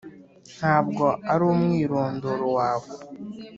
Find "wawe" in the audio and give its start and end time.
2.57-2.89